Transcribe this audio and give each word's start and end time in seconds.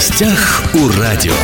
гостях 0.00 0.62
у 0.72 0.98
радио. 0.98 1.34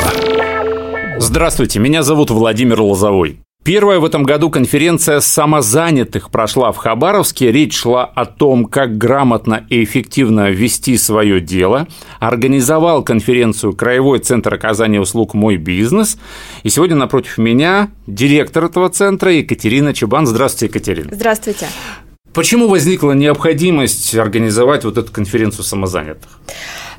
Здравствуйте, 1.19 1.79
меня 1.79 2.03
зовут 2.03 2.31
Владимир 2.31 2.81
Лозовой. 2.81 3.41
Первая 3.63 3.99
в 3.99 4.05
этом 4.07 4.23
году 4.23 4.49
конференция 4.49 5.21
самозанятых 5.21 6.31
прошла 6.31 6.73
в 6.73 6.79
Хабаровске. 6.79 7.53
Речь 7.53 7.77
шла 7.77 8.07
о 8.07 8.25
том, 8.25 8.65
как 8.65 8.97
грамотно 8.97 9.67
и 9.69 9.85
эффективно 9.85 10.49
вести 10.49 10.97
свое 10.97 11.39
дело. 11.43 11.87
Организовал 12.19 13.03
конференцию 13.03 13.75
Краевой 13.75 14.21
центр 14.21 14.55
оказания 14.55 15.03
услуг 15.03 15.35
«Мой 15.35 15.59
бизнес». 15.59 16.17
И 16.63 16.71
сегодня 16.71 16.97
напротив 16.97 17.37
меня 17.37 17.91
директор 18.07 18.65
этого 18.65 18.89
центра 18.89 19.35
Екатерина 19.35 19.93
Чубан. 19.93 20.27
Здравствуйте, 20.27 20.73
Екатерина. 20.73 21.11
Здравствуйте. 21.13 21.67
Почему 22.33 22.69
возникла 22.69 23.13
необходимость 23.13 24.15
организовать 24.15 24.85
вот 24.85 24.97
эту 24.97 25.13
конференцию 25.13 25.65
самозанятых? 25.65 26.41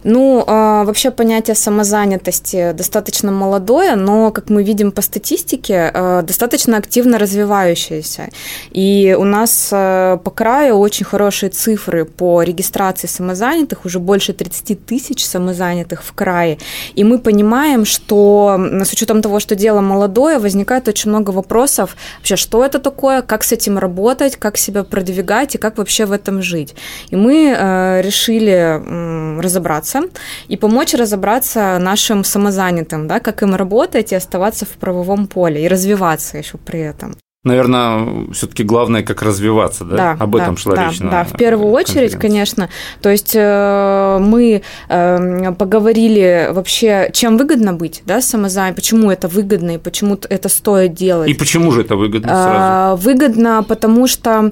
Ну, 0.03 0.43
а, 0.47 0.83
вообще 0.83 1.11
понятие 1.11 1.55
самозанятости 1.55 2.71
достаточно 2.73 3.31
молодое, 3.31 3.95
но, 3.95 4.31
как 4.31 4.49
мы 4.49 4.63
видим 4.63 4.91
по 4.91 5.01
статистике, 5.01 5.91
а, 5.93 6.21
достаточно 6.21 6.77
активно 6.77 7.17
развивающееся. 7.17 8.29
И 8.71 9.15
у 9.17 9.23
нас 9.23 9.69
а, 9.71 10.17
по 10.17 10.31
краю 10.31 10.77
очень 10.77 11.05
хорошие 11.05 11.49
цифры 11.49 12.05
по 12.05 12.43
регистрации 12.43 13.07
самозанятых, 13.07 13.85
уже 13.85 13.99
больше 13.99 14.33
30 14.33 14.85
тысяч 14.85 15.25
самозанятых 15.25 16.03
в 16.03 16.13
крае. 16.13 16.57
И 16.95 17.03
мы 17.03 17.19
понимаем, 17.19 17.85
что 17.85 18.57
с 18.83 18.91
учетом 18.91 19.21
того, 19.21 19.39
что 19.39 19.55
дело 19.55 19.81
молодое, 19.81 20.39
возникает 20.39 20.87
очень 20.87 21.09
много 21.09 21.31
вопросов 21.31 21.95
вообще, 22.17 22.35
что 22.35 22.63
это 22.63 22.79
такое, 22.79 23.21
как 23.21 23.43
с 23.43 23.51
этим 23.51 23.77
работать, 23.77 24.35
как 24.37 24.57
себя 24.57 24.83
продвигать 24.83 25.55
и 25.55 25.57
как 25.57 25.77
вообще 25.77 26.05
в 26.05 26.11
этом 26.11 26.41
жить. 26.41 26.75
И 27.09 27.15
мы 27.15 28.01
решили 28.03 29.41
разобраться 29.41 29.86
разобраться 29.87 30.19
и 30.47 30.57
помочь 30.57 30.93
разобраться 30.93 31.77
нашим 31.79 32.23
самозанятым, 32.23 33.07
да, 33.07 33.19
как 33.19 33.43
им 33.43 33.55
работать 33.55 34.11
и 34.11 34.15
оставаться 34.15 34.65
в 34.65 34.69
правовом 34.69 35.27
поле 35.27 35.63
и 35.63 35.67
развиваться 35.67 36.37
еще 36.37 36.57
при 36.57 36.79
этом. 36.79 37.15
Наверное, 37.47 38.27
все-таки 38.33 38.63
главное, 38.63 39.03
как 39.03 39.21
развиваться, 39.21 39.85
да? 39.85 39.95
да 39.95 40.17
Об 40.19 40.35
этом 40.35 40.55
да, 40.55 40.61
шла 40.61 40.75
да, 40.75 40.89
речь. 40.89 40.99
Да, 40.99 41.23
в 41.23 41.37
первую 41.37 41.71
очередь, 41.71 42.15
конечно. 42.15 42.67
То 43.01 43.09
есть 43.09 43.33
э, 43.35 44.17
мы 44.19 44.63
э, 44.89 45.51
поговорили 45.53 46.49
вообще, 46.51 47.09
чем 47.13 47.37
выгодно 47.37 47.71
быть, 47.71 48.03
да, 48.05 48.19
самозанятым, 48.19 48.75
почему 48.75 49.11
это 49.11 49.29
выгодно 49.29 49.75
и 49.75 49.77
почему 49.77 50.19
это 50.29 50.49
стоит 50.49 50.93
делать. 50.93 51.29
И 51.29 51.33
почему 51.33 51.71
же 51.71 51.81
это 51.81 51.95
выгодно 51.95 52.27
э, 52.27 52.33
сразу? 52.33 53.01
Выгодно, 53.01 53.63
потому 53.63 54.07
что 54.07 54.51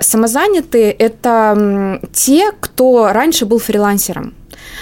самозанятые– 0.00 0.92
это 0.98 2.00
те, 2.12 2.52
кто 2.58 3.12
раньше 3.12 3.44
был 3.44 3.58
фрилансером. 3.58 4.34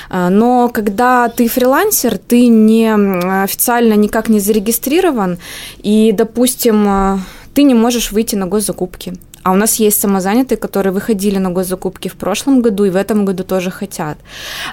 А, 0.09 0.31
но 0.31 0.69
когда 0.69 1.29
ты 1.29 1.49
фрилансер, 1.49 2.19
ты 2.19 2.47
не 2.47 2.93
официально 3.45 3.95
никак 3.95 4.29
не 4.29 4.41
зарегистрирован, 4.41 5.39
и, 5.83 6.13
допустим, 6.13 6.85
а, 6.89 7.21
ты 7.55 7.63
не 7.63 7.75
можешь 7.75 8.13
выйти 8.13 8.37
на 8.37 8.47
госзакупки. 8.47 9.15
А 9.49 9.53
у 9.53 9.55
нас 9.55 9.77
есть 9.77 9.99
самозанятые, 9.99 10.59
которые 10.59 10.93
выходили 10.93 11.39
на 11.39 11.51
госзакупки 11.51 12.09
в 12.09 12.17
прошлом 12.17 12.61
году 12.61 12.85
и 12.85 12.91
в 12.91 12.97
этом 12.97 13.25
году 13.25 13.45
тоже 13.45 13.71
хотят. 13.71 14.19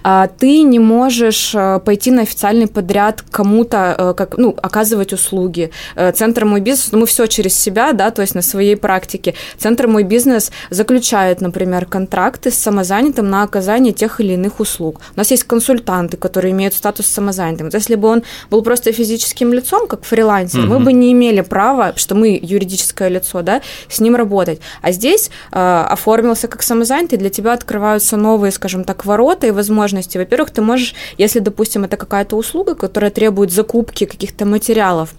А, 0.04 0.28
ты 0.28 0.64
не 0.64 0.80
можешь 0.80 1.56
э, 1.56 1.80
пойти 1.80 2.12
на 2.12 2.24
официальный 2.24 2.68
подряд 2.68 3.22
кому-то, 3.22 3.96
э, 3.98 4.14
как, 4.18 4.38
ну, 4.38 4.54
оказывать 4.62 5.14
услуги. 5.14 5.72
Э, 5.96 6.12
Центр 6.12 6.44
«Мой 6.44 6.60
бизнес», 6.60 6.92
ну, 6.92 7.00
мы 7.00 7.06
все 7.06 7.28
через 7.28 7.58
себя, 7.58 7.94
да, 7.94 8.12
то 8.12 8.22
есть 8.22 8.36
на 8.36 8.42
своей 8.42 8.76
практике. 8.76 9.34
Центр 9.58 9.88
«Мой 9.88 10.04
бизнес» 10.04 10.52
заключает, 10.70 11.40
например, 11.40 11.86
контракты 11.86 12.52
с 12.52 12.56
самозанятым 12.56 13.30
на 13.30 13.44
оказание 13.44 13.94
тех 13.94 14.20
или 14.20 14.34
иных 14.34 14.60
услуг. 14.60 15.00
У 15.16 15.20
нас 15.20 15.32
есть 15.32 15.46
консультанты, 15.46 16.18
которые 16.18 16.52
имеют 16.52 16.74
статус 16.74 17.06
самозанятым. 17.06 17.70
Если 17.74 17.96
бы 17.96 18.10
он 18.10 18.24
был 18.52 18.62
просто 18.62 18.92
физическим 18.92 19.54
лицом, 19.54 19.88
как 19.88 20.04
фрилансер, 20.04 20.60
mm-hmm. 20.60 20.80
мы 20.80 20.80
бы 20.80 20.92
не 20.92 21.14
имели 21.14 21.40
права, 21.40 21.94
что 21.96 22.16
мы 22.16 22.38
юридическое 22.44 23.08
лицо, 23.08 23.42
да, 23.42 23.62
с 23.88 24.02
ним 24.02 24.18
работать. 24.18 24.60
А 24.82 24.92
здесь 24.92 25.30
э, 25.52 25.86
оформился 25.90 26.48
как 26.48 26.64
самозанятый, 26.64 27.18
для 27.18 27.30
тебя 27.30 27.54
открываются 27.54 28.18
новые, 28.18 28.52
скажем 28.52 28.84
так, 28.84 29.06
ворота 29.06 29.48
и 29.48 29.52
возможности. 29.52 30.18
Во-первых, 30.18 30.52
ты 30.52 30.62
можешь, 30.62 30.96
если, 31.18 31.40
допустим, 31.40 31.84
это 31.84 31.98
какая-то 31.98 32.36
услуга, 32.36 32.76
которая 32.76 33.12
требует 33.12 33.52
закупки 33.52 34.06
каких-то 34.06 34.46
материалов, 34.46 35.14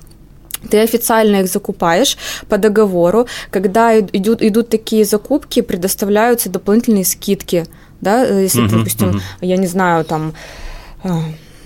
ты 0.71 0.83
официально 0.83 1.37
их 1.37 1.49
закупаешь 1.49 2.17
по 2.49 2.59
договору. 2.59 3.27
Когда 3.51 3.99
идут, 3.99 4.43
идут 4.43 4.69
такие 4.69 5.05
закупки, 5.05 5.63
предоставляются 5.63 6.49
дополнительные 6.49 7.05
скидки. 7.05 7.67
Да, 8.01 8.25
если, 8.25 8.65
uh-huh, 8.65 8.79
допустим, 8.79 9.09
uh-huh. 9.09 9.21
я 9.41 9.57
не 9.57 9.67
знаю, 9.67 10.05
там 10.05 10.35
э, 11.03 11.09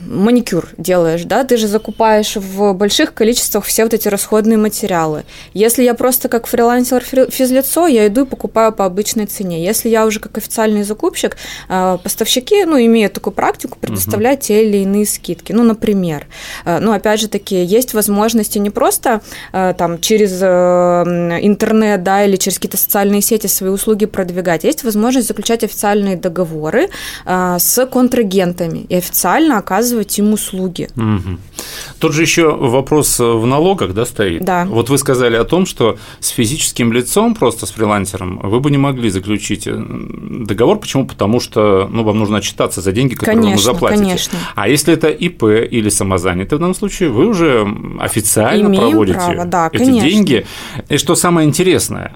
маникюр 0.06 0.68
делаешь, 0.78 1.24
да, 1.24 1.44
ты 1.44 1.56
же 1.56 1.66
закупаешь 1.66 2.36
в 2.36 2.72
больших 2.72 3.14
количествах 3.14 3.64
все 3.64 3.84
вот 3.84 3.94
эти 3.94 4.08
расходные 4.08 4.58
материалы. 4.58 5.24
Если 5.54 5.82
я 5.82 5.94
просто 5.94 6.28
как 6.28 6.46
фрилансер 6.46 7.02
физлицо, 7.02 7.86
я 7.86 8.06
иду 8.06 8.24
и 8.24 8.26
покупаю 8.26 8.72
по 8.72 8.84
обычной 8.84 9.26
цене. 9.26 9.62
Если 9.62 9.88
я 9.88 10.06
уже 10.06 10.20
как 10.20 10.38
официальный 10.38 10.82
закупщик, 10.82 11.36
э, 11.68 11.98
поставщики, 12.02 12.64
ну, 12.64 12.78
имеют 12.78 13.12
такую 13.12 13.34
практику 13.34 13.78
предоставлять 13.78 14.38
угу. 14.38 14.46
те 14.46 14.66
или 14.66 14.78
иные 14.78 15.06
скидки. 15.06 15.52
Ну, 15.52 15.62
например, 15.62 16.26
э, 16.64 16.78
ну, 16.80 16.92
опять 16.92 17.20
же 17.20 17.28
таки, 17.28 17.62
есть 17.62 17.94
возможности 17.94 18.58
не 18.58 18.70
просто 18.70 19.20
э, 19.52 19.74
там 19.76 20.00
через 20.00 20.40
интернет, 20.40 22.02
да, 22.02 22.24
или 22.24 22.36
через 22.36 22.58
какие-то 22.58 22.78
социальные 22.78 23.20
сети 23.20 23.46
свои 23.46 23.70
услуги 23.70 24.06
продвигать, 24.06 24.64
есть 24.64 24.84
возможность 24.84 25.28
заключать 25.28 25.64
официальные 25.64 26.16
договоры 26.16 26.88
с 27.26 27.86
контрагентами 27.86 28.86
и 28.88 28.96
официально 28.96 29.58
оказывать 29.58 29.89
оказывать 29.90 30.18
им 30.18 30.32
услуги. 30.32 30.88
Угу. 30.96 31.38
Тут 31.98 32.12
же 32.12 32.22
еще 32.22 32.50
вопрос 32.50 33.18
в 33.18 33.46
налогах, 33.46 33.92
да, 33.92 34.04
стоит. 34.04 34.44
Да. 34.44 34.64
Вот 34.64 34.88
вы 34.88 34.98
сказали 34.98 35.36
о 35.36 35.44
том, 35.44 35.66
что 35.66 35.98
с 36.20 36.28
физическим 36.28 36.92
лицом, 36.92 37.34
просто 37.34 37.66
с 37.66 37.70
фрилансером, 37.70 38.40
вы 38.42 38.60
бы 38.60 38.70
не 38.70 38.78
могли 38.78 39.10
заключить 39.10 39.66
э, 39.66 39.74
договор. 39.74 40.78
Почему? 40.78 41.06
Потому 41.06 41.40
что 41.40 41.88
ну, 41.92 42.04
вам 42.04 42.18
нужно 42.18 42.38
отчитаться 42.38 42.80
за 42.80 42.92
деньги, 42.92 43.14
которые 43.14 43.42
конечно, 43.42 43.56
вы 43.56 43.62
заплатите. 43.62 44.02
Конечно. 44.02 44.38
А 44.54 44.68
если 44.68 44.94
это 44.94 45.08
ИП 45.08 45.42
или 45.44 45.90
самозанятый 45.90 46.58
в 46.58 46.60
данном 46.60 46.74
случае, 46.74 47.10
вы 47.10 47.26
уже 47.26 47.66
официально 48.00 48.66
Имеем 48.66 48.90
проводите 48.90 49.18
право, 49.18 49.44
да, 49.44 49.70
эти 49.72 49.84
конечно. 49.84 50.08
деньги. 50.08 50.46
И 50.88 50.98
что 50.98 51.14
самое 51.14 51.48
интересное, 51.48 52.14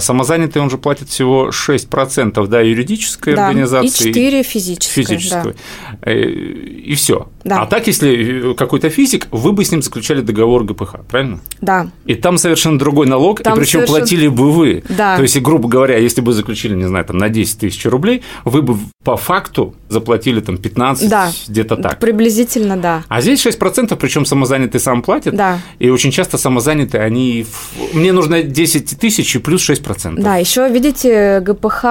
самозанятый 0.00 0.62
он 0.62 0.70
же 0.70 0.78
платит 0.78 1.08
всего 1.08 1.50
6% 1.50 2.46
да, 2.46 2.60
юридической 2.60 3.34
да, 3.34 3.48
организации. 3.48 4.10
И 4.10 4.14
4 4.14 4.42
физической. 4.42 5.02
Физической. 5.02 5.54
Да. 6.02 6.10
Э, 6.10 6.22
и 6.22 6.94
все. 6.94 7.28
Да. 7.44 7.60
А 7.60 7.66
так, 7.66 7.86
если 7.86 8.52
э, 8.52 8.54
какой-то 8.54 8.88
физик, 8.88 9.28
вы 9.30 9.52
бы 9.52 9.64
с 9.64 9.70
ним 9.70 9.82
заключали 9.82 10.22
договор 10.22 10.64
ГПХ, 10.64 10.96
правильно? 11.08 11.40
Да. 11.60 11.88
И 12.06 12.14
там 12.14 12.38
совершенно 12.38 12.78
другой 12.78 13.06
налог, 13.06 13.42
там 13.42 13.52
и 13.52 13.56
причем 13.56 13.80
совершенно... 13.80 13.98
платили 13.98 14.28
бы 14.28 14.50
вы. 14.50 14.82
Да. 14.88 15.16
То 15.16 15.22
есть, 15.22 15.38
грубо 15.42 15.68
говоря, 15.68 15.98
если 15.98 16.22
бы 16.22 16.32
заключили, 16.32 16.74
не 16.74 16.88
знаю, 16.88 17.04
там 17.04 17.18
на 17.18 17.28
10 17.28 17.58
тысяч 17.58 17.84
рублей, 17.84 18.22
вы 18.44 18.62
бы 18.62 18.78
по 19.04 19.16
факту 19.16 19.74
заплатили 19.90 20.40
там 20.40 20.56
15, 20.56 21.08
да. 21.08 21.30
где-то 21.46 21.76
так. 21.76 21.98
Приблизительно, 21.98 22.78
да. 22.78 23.02
А 23.08 23.20
здесь 23.20 23.44
6%, 23.44 23.94
причем 23.96 24.24
самозанятый 24.24 24.80
сам 24.80 25.02
платит. 25.02 25.34
Да. 25.34 25.58
И 25.78 25.90
очень 25.90 26.10
часто 26.10 26.38
самозанятые, 26.38 27.02
они... 27.02 27.46
Мне 27.92 28.12
нужно 28.12 28.42
10 28.42 28.98
тысяч 28.98 29.36
и 29.36 29.38
плюс 29.38 29.68
6%. 29.68 30.14
Да, 30.16 30.36
еще, 30.36 30.68
видите, 30.70 31.40
ГПХ 31.40 31.84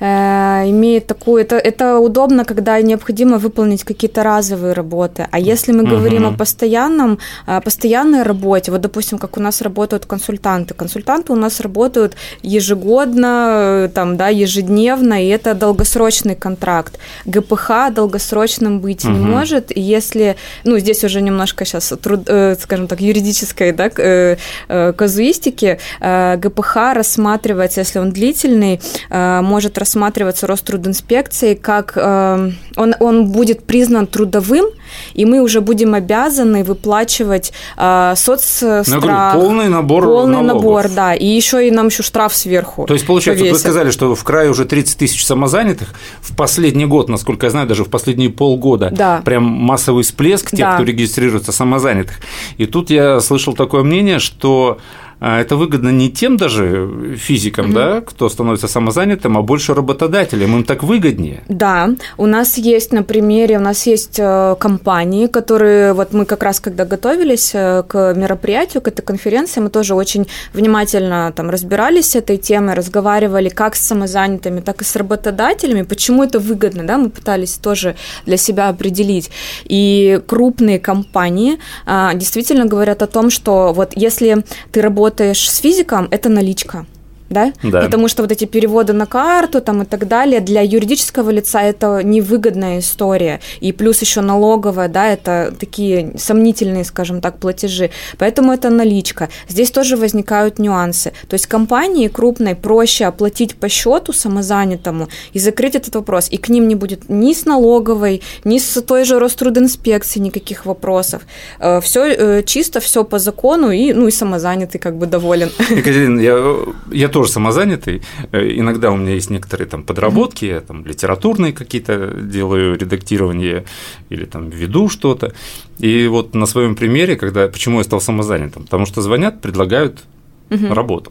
э, 0.00 0.70
имеет 0.70 1.06
такую... 1.06 1.42
Это, 1.42 1.56
это 1.56 1.98
удобно, 1.98 2.46
когда 2.46 2.80
необходимо 2.80 3.36
выполнить 3.36 3.84
какие-то 3.84 4.22
разовые 4.22 4.72
работы. 4.72 4.85
А 5.30 5.38
если 5.38 5.72
мы 5.72 5.84
говорим 5.84 6.24
угу. 6.24 6.34
о 6.34 6.36
постоянном, 6.38 7.18
о 7.46 7.60
постоянной 7.60 8.22
работе, 8.22 8.72
вот, 8.72 8.80
допустим, 8.80 9.18
как 9.18 9.36
у 9.36 9.40
нас 9.40 9.62
работают 9.62 10.06
консультанты. 10.06 10.74
Консультанты 10.74 11.32
у 11.32 11.36
нас 11.36 11.60
работают 11.60 12.16
ежегодно, 12.42 13.90
там, 13.94 14.16
да, 14.16 14.28
ежедневно, 14.28 15.24
и 15.24 15.28
это 15.28 15.54
долгосрочный 15.54 16.34
контракт. 16.34 16.98
ГПХ 17.24 17.92
долгосрочным 17.92 18.80
быть 18.80 19.04
угу. 19.04 19.12
не 19.12 19.20
может, 19.20 19.76
и 19.76 19.80
если, 19.80 20.36
ну, 20.64 20.78
здесь 20.78 21.04
уже 21.04 21.20
немножко 21.20 21.64
сейчас, 21.64 21.92
труд, 22.02 22.20
э, 22.26 22.56
скажем 22.60 22.86
так, 22.86 23.00
юридической, 23.00 23.72
да, 23.72 23.90
э, 23.96 24.36
э, 24.68 24.92
казуистики, 24.92 25.78
ГПХ 26.00 26.76
рассматривается, 26.94 27.80
если 27.80 27.98
он 27.98 28.12
длительный, 28.12 28.80
может 29.10 29.78
рассматриваться 29.78 30.46
Рострудинспекцией 30.46 31.56
как 31.56 31.96
он, 31.96 32.94
он 33.00 33.26
будет 33.26 33.64
признан 33.64 34.06
трудовым, 34.06 34.66
и 35.14 35.24
мы 35.24 35.40
уже 35.42 35.60
будем 35.60 35.94
обязаны 35.94 36.64
выплачивать 36.64 37.52
э, 37.76 38.14
соцстрах. 38.16 38.86
Ну, 38.88 39.00
говорю, 39.00 39.40
полный 39.40 39.68
набор 39.68 40.04
Полный 40.04 40.42
налогов. 40.42 40.54
набор, 40.54 40.88
да. 40.88 41.14
И 41.14 41.26
еще 41.26 41.66
и 41.66 41.70
нам 41.70 41.88
еще 41.88 42.02
штраф 42.02 42.34
сверху. 42.34 42.86
То 42.86 42.94
есть, 42.94 43.06
получается, 43.06 43.42
повесят. 43.42 43.56
вы 43.56 43.60
сказали, 43.60 43.90
что 43.90 44.14
в 44.14 44.24
крае 44.24 44.50
уже 44.50 44.64
30 44.64 44.98
тысяч 44.98 45.24
самозанятых. 45.24 45.94
В 46.20 46.34
последний 46.36 46.86
год, 46.86 47.08
насколько 47.08 47.46
я 47.46 47.50
знаю, 47.50 47.66
даже 47.66 47.84
в 47.84 47.90
последние 47.90 48.30
полгода 48.30 48.90
да. 48.90 49.22
прям 49.24 49.44
массовый 49.44 50.02
всплеск 50.04 50.50
тех, 50.50 50.60
да. 50.60 50.74
кто 50.74 50.84
регистрируется 50.84 51.52
самозанятых. 51.52 52.16
И 52.56 52.66
тут 52.66 52.90
я 52.90 53.20
слышал 53.20 53.54
такое 53.54 53.82
мнение, 53.82 54.18
что 54.18 54.78
а 54.78 54.78
это 55.20 55.56
выгодно 55.56 55.88
не 55.88 56.10
тем 56.10 56.36
даже 56.36 57.16
физикам, 57.16 57.70
mm-hmm. 57.70 57.74
да, 57.74 58.00
кто 58.02 58.28
становится 58.28 58.68
самозанятым, 58.68 59.38
а 59.38 59.42
больше 59.42 59.74
работодателям. 59.74 60.54
Им 60.56 60.64
так 60.64 60.82
выгоднее. 60.82 61.42
Да, 61.48 61.90
у 62.18 62.26
нас 62.26 62.58
есть 62.58 62.92
на 62.92 63.02
примере, 63.02 63.56
у 63.56 63.60
нас 63.60 63.86
есть 63.86 64.18
э, 64.18 64.56
компании, 64.60 65.26
которые, 65.26 65.94
вот 65.94 66.12
мы 66.12 66.26
как 66.26 66.42
раз 66.42 66.60
когда 66.60 66.84
готовились 66.84 67.52
э, 67.54 67.82
к 67.88 68.12
мероприятию, 68.14 68.82
к 68.82 68.88
этой 68.88 69.02
конференции, 69.02 69.60
мы 69.60 69.70
тоже 69.70 69.94
очень 69.94 70.26
внимательно 70.52 71.32
там 71.34 71.48
разбирались 71.48 72.10
с 72.10 72.16
этой 72.16 72.36
темой, 72.36 72.74
разговаривали 72.74 73.48
как 73.48 73.74
с 73.74 73.80
самозанятыми, 73.80 74.60
так 74.60 74.82
и 74.82 74.84
с 74.84 74.96
работодателями, 74.96 75.82
почему 75.82 76.24
это 76.24 76.38
выгодно, 76.38 76.86
да, 76.86 76.98
мы 76.98 77.08
пытались 77.08 77.54
тоже 77.54 77.96
для 78.26 78.36
себя 78.36 78.68
определить. 78.68 79.30
И 79.64 80.20
крупные 80.26 80.78
компании 80.78 81.58
а, 81.86 82.12
действительно 82.14 82.66
говорят 82.66 83.02
о 83.02 83.06
том, 83.06 83.30
что 83.30 83.72
вот 83.72 83.92
если 83.94 84.44
ты 84.72 84.82
работаешь 84.82 85.05
работаешь 85.06 85.48
с 85.48 85.58
физиком, 85.58 86.08
это 86.10 86.28
наличка 86.28 86.84
да? 87.30 87.52
да? 87.62 87.82
Потому 87.82 88.08
что 88.08 88.22
вот 88.22 88.32
эти 88.32 88.44
переводы 88.44 88.92
на 88.92 89.06
карту 89.06 89.60
там 89.60 89.82
и 89.82 89.84
так 89.84 90.08
далее 90.08 90.40
для 90.40 90.62
юридического 90.62 91.30
лица 91.30 91.62
это 91.62 92.02
невыгодная 92.02 92.78
история. 92.78 93.40
И 93.60 93.72
плюс 93.72 94.00
еще 94.00 94.20
налоговая, 94.20 94.88
да, 94.88 95.08
это 95.08 95.54
такие 95.58 96.12
сомнительные, 96.16 96.84
скажем 96.84 97.20
так, 97.20 97.38
платежи. 97.38 97.90
Поэтому 98.18 98.52
это 98.52 98.70
наличка. 98.70 99.28
Здесь 99.48 99.70
тоже 99.70 99.96
возникают 99.96 100.58
нюансы. 100.58 101.12
То 101.28 101.34
есть 101.34 101.46
компании 101.46 102.08
крупной 102.08 102.54
проще 102.54 103.06
оплатить 103.06 103.56
по 103.56 103.68
счету 103.68 104.12
самозанятому 104.12 105.08
и 105.32 105.38
закрыть 105.38 105.74
этот 105.74 105.94
вопрос. 105.94 106.28
И 106.30 106.36
к 106.36 106.48
ним 106.48 106.68
не 106.68 106.74
будет 106.74 107.08
ни 107.08 107.32
с 107.32 107.44
налоговой, 107.44 108.22
ни 108.44 108.58
с 108.58 108.82
той 108.82 109.04
же 109.04 109.18
Рострудинспекции 109.18 110.20
никаких 110.20 110.66
вопросов. 110.66 111.22
Э, 111.58 111.80
все 111.80 112.06
э, 112.06 112.42
чисто, 112.42 112.80
все 112.80 113.04
по 113.04 113.18
закону, 113.18 113.70
и, 113.70 113.92
ну, 113.92 114.06
и 114.06 114.10
самозанятый 114.10 114.80
как 114.80 114.96
бы 114.96 115.06
доволен. 115.06 115.50
Екатерина, 115.70 116.20
я, 116.20 116.56
я 116.92 117.08
тоже 117.16 117.32
самозанятый. 117.32 118.02
Э, 118.30 118.46
иногда 118.58 118.90
у 118.90 118.96
меня 118.96 119.14
есть 119.14 119.30
некоторые 119.30 119.66
там 119.66 119.84
подработки, 119.84 120.44
я 120.44 120.60
там 120.60 120.84
литературные 120.84 121.54
какие-то 121.54 122.10
делаю, 122.10 122.76
редактирование 122.78 123.64
или 124.10 124.26
там 124.26 124.50
веду 124.50 124.90
что-то. 124.90 125.32
И 125.78 126.08
вот 126.08 126.34
на 126.34 126.44
своем 126.44 126.76
примере, 126.76 127.16
когда 127.16 127.48
почему 127.48 127.78
я 127.78 127.84
стал 127.84 128.02
самозанятым? 128.02 128.64
Потому 128.64 128.84
что 128.84 129.00
звонят, 129.00 129.40
предлагают 129.40 130.04
угу. 130.50 130.74
работу. 130.74 131.10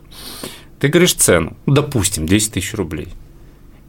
Ты 0.80 0.90
говоришь 0.90 1.16
цену, 1.16 1.58
допустим, 1.66 2.28
10 2.28 2.54
тысяч 2.54 2.76
рублей 2.76 3.08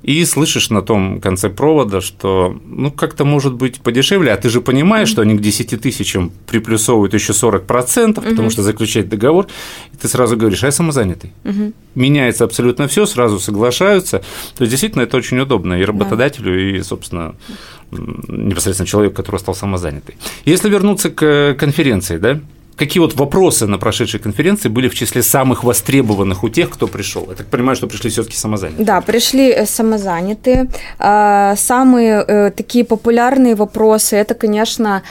и 0.07 0.25
слышишь 0.25 0.71
на 0.71 0.83
том 0.83 1.21
конце 1.21 1.51
провода, 1.51 2.01
что 2.01 2.57
ну 2.65 2.93
как-то 2.93 3.25
может 3.25 3.55
быть 3.55 3.81
подешевле, 3.81 4.33
а 4.33 4.37
ты 4.37 4.49
же 4.49 4.61
понимаешь, 4.61 5.09
mm-hmm. 5.09 5.13
что 5.13 5.23
они 5.23 5.37
к 5.37 5.41
10 5.41 5.81
тысячам 5.83 6.31
приплюсовывают 6.47 7.13
еще 7.13 7.33
40%, 7.33 7.67
mm-hmm. 7.67 8.31
потому 8.31 8.51
что 8.51 8.63
заключать 8.63 9.09
договор, 9.09 9.49
и 9.93 9.97
ты 9.97 10.07
сразу 10.07 10.37
говоришь, 10.37 10.63
а 10.63 10.67
я 10.67 10.73
самозанятый. 10.73 11.33
Mm-hmm. 11.43 11.75
Меняется 11.97 12.45
абсолютно 12.45 12.87
все, 12.87 13.05
сразу 13.05 13.41
соглашаются. 13.41 14.21
То 14.57 14.63
есть 14.63 14.71
действительно 14.71 15.03
это 15.03 15.17
очень 15.17 15.41
удобно 15.41 15.75
и 15.75 15.85
работодателю, 15.85 16.55
yeah. 16.55 16.79
и, 16.79 16.83
собственно, 16.85 17.35
непосредственно 17.91 18.87
человеку, 18.87 19.17
который 19.17 19.41
стал 19.41 19.57
самозанятый. 19.57 20.17
Если 20.45 20.69
вернуться 20.69 21.11
к 21.11 21.57
конференции, 21.59 22.19
да, 22.19 22.41
Какие 22.77 23.01
вот 23.01 23.15
вопросы 23.15 23.67
на 23.67 23.79
прошедшей 23.79 24.21
конференции 24.21 24.69
были 24.69 24.89
в 24.89 24.95
числе 24.95 25.23
самых 25.23 25.65
востребованных 25.65 26.45
у 26.45 26.51
тех, 26.51 26.69
кто 26.69 26.87
пришел? 26.87 27.27
Я 27.31 27.35
так 27.35 27.47
понимаю, 27.47 27.75
что 27.75 27.87
пришли 27.87 28.11
все-таки 28.11 28.37
самозанятые. 28.37 28.85
Да, 28.85 29.01
пришли 29.01 29.51
э, 29.51 29.65
самозанятые. 29.65 30.69
А, 30.99 31.57
самые 31.57 32.23
э, 32.27 32.51
такие 32.51 32.85
популярные 32.85 33.55
вопросы 33.55 34.17
это, 34.17 34.35
конечно, 34.35 35.03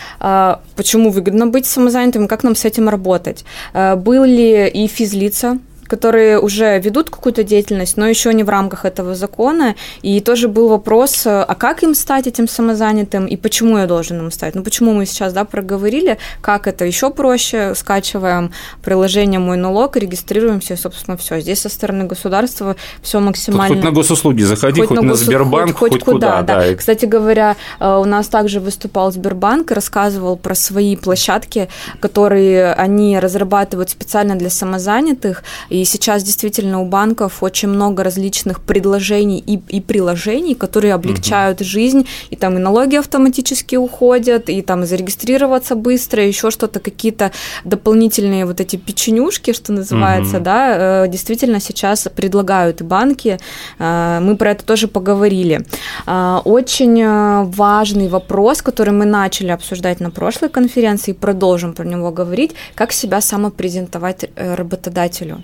почему 0.76 1.10
выгодно 1.10 1.48
быть 1.48 1.66
самозанятым, 1.66 2.28
как 2.28 2.44
нам 2.44 2.56
с 2.56 2.66
этим 2.66 2.90
работать. 2.90 3.46
Были 3.74 4.70
и 4.70 4.88
физлица, 4.88 5.58
которые 5.88 6.40
уже 6.40 6.80
ведут 6.80 7.10
какую-то 7.10 7.44
деятельность, 7.44 7.98
но 7.98 8.08
еще 8.08 8.34
не 8.34 8.44
в 8.44 8.50
рамках 8.50 8.86
этого 8.86 9.16
закона. 9.16 9.76
И 10.02 10.20
тоже 10.20 10.48
был 10.48 10.70
вопрос, 10.70 11.24
а 11.26 11.56
как 11.58 11.84
им 11.84 11.96
стать 11.96 12.28
этим 12.28 12.48
самозанятым 12.48 13.26
и 13.26 13.38
почему 13.38 13.78
я 13.78 13.88
должен 13.88 14.20
им 14.20 14.32
стать? 14.32 14.56
Ну, 14.56 14.64
почему 14.64 14.94
мы 14.94 15.06
сейчас, 15.06 15.34
да, 15.34 15.46
проговорили, 15.46 16.18
как 16.42 16.68
это 16.68 16.86
еще 16.86 17.10
проще, 17.12 17.74
скачиваем 17.76 18.52
приложение 18.84 19.40
«Мой 19.40 19.58
налог», 19.58 19.96
регистрируемся, 19.98 20.74
и, 20.74 20.78
собственно, 20.78 21.18
все. 21.18 21.40
Здесь 21.40 21.62
со 21.62 21.70
стороны 21.70 22.06
государства 22.06 22.76
все 23.02 23.20
максимально... 23.20 23.68
Тут 23.68 23.78
хоть 23.78 23.86
на 23.86 23.92
госуслуги 23.92 24.42
заходи, 24.44 24.82
хоть, 24.82 24.90
хоть 24.90 25.02
на, 25.02 25.04
на 25.04 25.16
Сбербанк, 25.16 25.78
хоть, 25.78 25.92
хоть, 25.92 26.04
хоть 26.04 26.14
куда. 26.14 26.42
Да. 26.42 26.62
да. 26.62 26.76
Кстати 26.76 27.06
говоря, 27.06 27.56
э, 27.80 27.96
у 27.96 28.06
нас 28.06 28.28
также 28.28 28.60
выступал 28.60 29.12
Сбербанк 29.12 29.72
и 29.72 29.74
рассказывал 29.74 30.38
про 30.38 30.56
свои 30.56 30.96
площадки, 30.96 31.70
которые 32.00 32.74
они 32.74 33.20
разрабатывают 33.20 33.90
специально 33.90 34.36
для 34.36 34.50
самозанятых, 34.50 35.44
и 35.76 35.86
сейчас 35.86 36.24
действительно 36.24 36.82
у 36.82 36.86
банков 36.86 37.44
очень 37.44 37.68
много 37.68 38.04
различных 38.04 38.62
предложений 38.62 39.44
и, 39.46 39.60
и 39.78 39.82
приложений, 39.82 40.56
которые 40.56 40.94
облегчают 40.94 41.62
угу. 41.62 41.68
жизнь, 41.68 42.08
и 42.30 42.36
там 42.36 42.56
и 42.56 42.60
налоги 42.60 42.96
автоматически 42.96 43.76
уходят, 43.76 44.50
и 44.50 44.62
там 44.62 44.86
зарегистрироваться 44.86 45.76
быстро, 45.76 46.26
еще 46.26 46.52
что-то, 46.52 46.80
какие-то 46.80 47.32
дополнительные 47.64 48.46
вот 48.46 48.62
эти 48.62 48.78
печенюшки, 48.78 49.54
что 49.54 49.74
называется, 49.74 50.38
угу. 50.38 50.46
да, 50.46 51.04
э, 51.04 51.08
действительно 51.08 51.60
сейчас 51.60 52.08
предлагают 52.16 52.82
и 52.82 52.84
банки. 52.84 53.38
Э, 53.80 54.20
мы 54.22 54.38
про 54.38 54.52
это 54.52 54.66
тоже 54.66 54.88
поговорили. 54.88 55.66
Э, 56.08 56.40
очень 56.46 57.46
важный 57.52 58.08
вопрос, 58.08 58.62
который 58.62 58.94
мы 58.94 59.06
начали 59.06 59.50
обсуждать 59.50 60.00
на 60.00 60.10
прошлой 60.10 60.50
конференции, 60.50 61.12
продолжим 61.12 61.74
про 61.74 61.86
него 61.86 62.12
говорить, 62.12 62.52
как 62.76 62.92
себя 62.92 63.22
самопрезентовать 63.22 64.26
работодателю. 64.36 65.44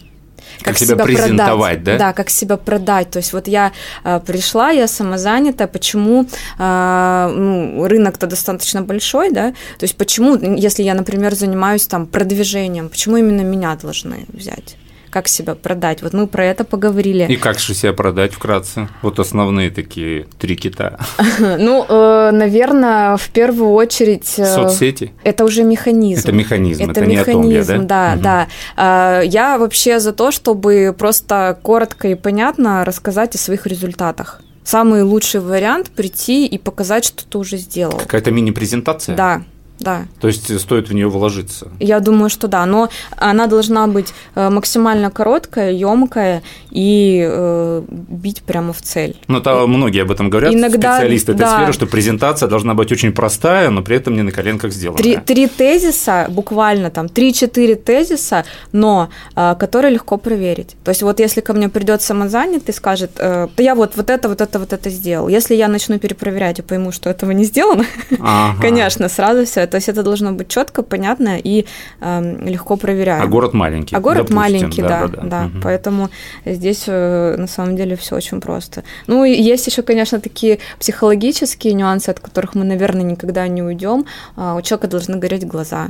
Как, 0.57 0.65
как 0.65 0.77
себя, 0.77 0.95
себя 0.95 1.03
презентовать, 1.03 1.77
продать. 1.77 1.83
да? 1.83 1.97
Да, 1.97 2.13
как 2.13 2.29
себя 2.29 2.57
продать. 2.57 3.09
То 3.09 3.17
есть 3.17 3.33
вот 3.33 3.47
я 3.47 3.71
э, 4.03 4.19
пришла, 4.25 4.71
я 4.71 4.87
самозанята, 4.87 5.67
почему 5.67 6.27
э, 6.59 7.33
ну, 7.35 7.87
рынок-то 7.87 8.27
достаточно 8.27 8.81
большой, 8.81 9.31
да? 9.31 9.51
То 9.77 9.83
есть 9.83 9.95
почему, 9.95 10.37
если 10.37 10.83
я, 10.83 10.93
например, 10.93 11.35
занимаюсь 11.35 11.87
там 11.87 12.05
продвижением, 12.05 12.89
почему 12.89 13.17
именно 13.17 13.41
меня 13.41 13.75
должны 13.75 14.25
взять? 14.27 14.75
Как 15.11 15.27
себя 15.27 15.55
продать. 15.55 16.01
Вот 16.01 16.13
мы 16.13 16.25
про 16.25 16.45
это 16.45 16.63
поговорили. 16.63 17.25
И 17.25 17.35
как 17.35 17.59
же 17.59 17.75
себя 17.75 17.93
продать 17.93 18.33
вкратце? 18.33 18.87
Вот 19.01 19.19
основные 19.19 19.69
такие 19.69 20.25
три 20.39 20.55
кита. 20.55 20.99
Ну, 21.61 21.85
э, 21.87 22.31
наверное, 22.31 23.17
в 23.17 23.29
первую 23.29 23.71
очередь... 23.71 24.33
Э, 24.37 24.45
Соцсети? 24.45 25.13
Это 25.23 25.43
уже 25.43 25.63
механизм. 25.63 26.21
Это 26.21 26.31
механизм, 26.31 26.89
это, 26.89 27.05
не 27.05 27.17
механизм, 27.17 27.87
да? 27.87 28.15
Да, 28.15 28.47
да. 28.77 29.21
Я 29.21 29.57
вообще 29.57 29.99
за 29.99 30.13
то, 30.13 30.31
чтобы 30.31 30.95
просто 30.97 31.57
коротко 31.61 32.07
и 32.07 32.15
понятно 32.15 32.85
рассказать 32.85 33.35
о 33.35 33.37
своих 33.37 33.67
результатах. 33.67 34.41
Самый 34.63 35.03
лучший 35.03 35.41
вариант 35.41 35.89
прийти 35.89 36.45
и 36.45 36.57
показать, 36.57 37.05
что 37.05 37.25
ты 37.25 37.37
уже 37.37 37.57
сделал. 37.57 37.97
Какая-то 37.97 38.31
мини-презентация? 38.31 39.15
Да, 39.15 39.43
да. 39.81 40.05
То 40.19 40.27
есть 40.27 40.59
стоит 40.59 40.89
в 40.89 40.93
нее 40.93 41.09
вложиться? 41.09 41.67
Я 41.79 41.99
думаю, 41.99 42.29
что 42.29 42.47
да, 42.47 42.65
но 42.65 42.89
она 43.17 43.47
должна 43.47 43.87
быть 43.87 44.13
э, 44.35 44.49
максимально 44.49 45.09
короткая, 45.11 45.71
емкая 45.71 46.43
и 46.69 47.25
э, 47.27 47.81
бить 47.89 48.43
прямо 48.43 48.73
в 48.73 48.81
цель. 48.81 49.17
Но 49.27 49.39
то 49.39 49.67
многие 49.67 50.03
об 50.03 50.11
этом 50.11 50.29
говорят, 50.29 50.53
Иногда, 50.53 50.95
специалисты 50.95 51.31
этой 51.33 51.41
да. 51.41 51.55
сферы, 51.57 51.73
что 51.73 51.85
презентация 51.87 52.47
должна 52.47 52.73
быть 52.73 52.91
очень 52.91 53.11
простая, 53.11 53.69
но 53.69 53.81
при 53.81 53.97
этом 53.97 54.15
не 54.15 54.21
на 54.21 54.31
коленках 54.31 54.71
сделана. 54.71 54.97
Три, 54.97 55.17
три 55.17 55.47
тезиса, 55.47 56.27
буквально 56.29 56.89
там, 56.91 57.09
три-четыре 57.09 57.75
тезиса, 57.75 58.45
но 58.71 59.09
э, 59.35 59.55
которые 59.59 59.93
легко 59.93 60.17
проверить. 60.17 60.75
То 60.83 60.89
есть 60.89 61.01
вот 61.01 61.19
если 61.19 61.41
ко 61.41 61.53
мне 61.53 61.69
придет 61.69 62.01
самозанятый 62.01 62.73
и 62.73 62.77
скажет, 62.77 63.11
э, 63.17 63.47
я 63.57 63.75
вот, 63.75 63.95
вот 63.95 64.09
это, 64.09 64.29
вот 64.29 64.41
это, 64.41 64.59
вот 64.59 64.73
это 64.73 64.89
сделал. 64.89 65.27
Если 65.27 65.55
я 65.55 65.67
начну 65.67 65.99
перепроверять 65.99 66.59
и 66.59 66.61
пойму, 66.61 66.91
что 66.91 67.09
этого 67.09 67.31
не 67.31 67.43
сделано, 67.43 67.85
ага. 68.19 68.61
конечно, 68.61 69.09
сразу 69.09 69.45
все 69.45 69.61
то 69.71 69.77
есть 69.77 69.89
это 69.89 70.03
должно 70.03 70.33
быть 70.33 70.49
четко, 70.49 70.83
понятно 70.83 71.39
и 71.41 71.65
э, 72.01 72.49
легко 72.49 72.75
проверяемо. 72.75 73.23
А 73.23 73.27
город 73.27 73.53
маленький. 73.53 73.95
А 73.95 73.99
город 73.99 74.27
допустим, 74.27 74.37
маленький, 74.37 74.81
да, 74.81 75.07
да, 75.07 75.07
да. 75.07 75.21
да. 75.23 75.45
Угу. 75.45 75.61
Поэтому 75.63 76.09
здесь 76.45 76.83
э, 76.87 77.35
на 77.37 77.47
самом 77.47 77.75
деле 77.75 77.95
все 77.95 78.15
очень 78.15 78.41
просто. 78.41 78.83
Ну 79.07 79.23
и 79.23 79.31
есть 79.31 79.67
еще, 79.67 79.81
конечно, 79.81 80.19
такие 80.19 80.59
психологические 80.79 81.73
нюансы, 81.73 82.09
от 82.09 82.19
которых 82.19 82.53
мы, 82.55 82.65
наверное, 82.65 83.03
никогда 83.03 83.47
не 83.47 83.63
уйдем. 83.63 84.05
Э, 84.37 84.55
у 84.57 84.61
человека 84.61 84.87
должны 84.87 85.17
гореть 85.17 85.47
глаза. 85.47 85.89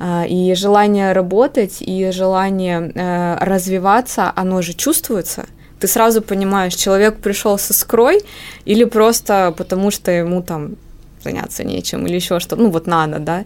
Э, 0.00 0.26
и 0.26 0.54
желание 0.54 1.12
работать, 1.12 1.76
и 1.80 2.10
желание 2.10 2.92
э, 2.94 3.36
развиваться, 3.40 4.32
оно 4.34 4.60
же 4.62 4.74
чувствуется 4.74 5.46
ты 5.80 5.88
сразу 5.88 6.20
понимаешь, 6.20 6.74
человек 6.74 7.16
пришел 7.20 7.58
со 7.58 7.72
скрой 7.72 8.22
или 8.66 8.84
просто 8.84 9.54
потому, 9.56 9.90
что 9.90 10.10
ему 10.10 10.42
там 10.42 10.76
заняться 11.22 11.64
нечем 11.64 12.06
или 12.06 12.14
еще 12.14 12.40
что, 12.40 12.56
ну 12.56 12.70
вот 12.70 12.86
надо, 12.86 13.18
да, 13.18 13.44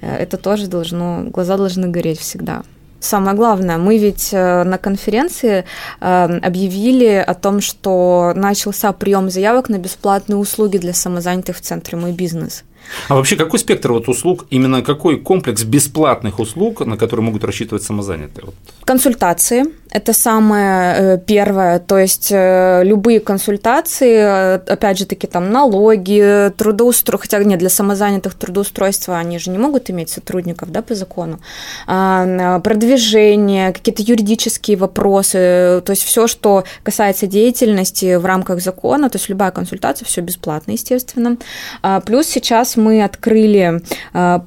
э, 0.00 0.16
это 0.16 0.36
тоже 0.36 0.66
должно, 0.66 1.24
глаза 1.24 1.56
должны 1.56 1.88
гореть 1.88 2.20
всегда. 2.20 2.62
Самое 3.00 3.36
главное, 3.36 3.76
мы 3.76 3.98
ведь 3.98 4.30
э, 4.32 4.64
на 4.64 4.78
конференции 4.78 5.64
э, 6.00 6.38
объявили 6.38 7.22
о 7.26 7.34
том, 7.34 7.60
что 7.60 8.32
начался 8.34 8.92
прием 8.92 9.28
заявок 9.28 9.68
на 9.68 9.78
бесплатные 9.78 10.38
услуги 10.38 10.78
для 10.78 10.94
самозанятых 10.94 11.56
в 11.56 11.60
центре 11.60 11.98
«Мой 11.98 12.12
бизнес». 12.12 12.64
А 13.08 13.14
вообще 13.14 13.36
какой 13.36 13.58
спектр 13.58 13.92
вот 13.92 14.08
услуг, 14.08 14.46
именно 14.50 14.82
какой 14.82 15.18
комплекс 15.18 15.64
бесплатных 15.64 16.38
услуг, 16.38 16.80
на 16.86 16.96
которые 16.96 17.24
могут 17.24 17.44
рассчитывать 17.44 17.82
самозанятые? 17.82 18.46
Консультации– 18.84 19.64
это 19.94 20.12
самое 20.12 20.94
э, 20.96 21.18
первое, 21.24 21.78
то 21.78 21.96
есть 21.98 22.32
э, 22.32 22.82
любые 22.82 23.20
консультации, 23.20 24.16
э, 24.16 24.54
опять 24.66 24.98
же 24.98 25.06
таки 25.06 25.28
там 25.28 25.52
налоги, 25.52 26.50
трудоустройство, 26.56 27.16
хотя 27.16 27.44
нет, 27.44 27.60
для 27.60 27.68
самозанятых 27.68 28.34
трудоустройства 28.34 29.16
они 29.16 29.38
же 29.38 29.50
не 29.50 29.58
могут 29.58 29.90
иметь 29.90 30.10
сотрудников, 30.10 30.72
да, 30.72 30.82
по 30.82 30.96
закону, 30.96 31.38
а, 31.86 32.58
продвижение, 32.58 33.72
какие-то 33.72 34.02
юридические 34.02 34.76
вопросы, 34.76 35.80
то 35.84 35.90
есть 35.90 36.02
все, 36.02 36.26
что 36.26 36.64
касается 36.82 37.28
деятельности 37.28 38.16
в 38.16 38.26
рамках 38.26 38.60
закона, 38.60 39.08
то 39.08 39.18
есть 39.18 39.28
любая 39.28 39.52
консультация, 39.52 40.06
все 40.06 40.22
бесплатно, 40.22 40.72
естественно. 40.72 41.36
А, 41.82 42.00
плюс 42.00 42.26
сейчас 42.26 42.76
мы 42.76 43.04
открыли 43.04 43.80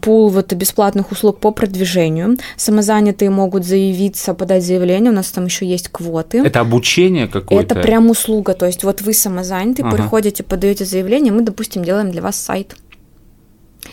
пул 0.01 0.27
вот 0.27 0.51
бесплатных 0.51 1.11
услуг 1.11 1.39
по 1.39 1.51
продвижению. 1.51 2.37
Самозанятые 2.57 3.29
могут 3.29 3.63
заявиться, 3.65 4.33
подать 4.33 4.65
заявление, 4.65 5.11
у 5.11 5.15
нас 5.15 5.36
там 5.37 5.45
еще 5.45 5.67
есть 5.67 5.89
квоты. 5.89 6.39
Это 6.39 6.61
обучение 6.61 7.27
какое-то? 7.27 7.75
Это 7.75 7.83
прям 7.83 8.09
услуга, 8.09 8.55
то 8.55 8.65
есть 8.65 8.83
вот 8.83 9.01
вы 9.01 9.13
самозанятый, 9.13 9.85
ага. 9.85 9.95
приходите, 9.95 10.41
подаете 10.41 10.83
заявление, 10.83 11.31
мы, 11.31 11.43
допустим, 11.43 11.83
делаем 11.83 12.09
для 12.09 12.23
вас 12.23 12.37
сайт. 12.37 12.75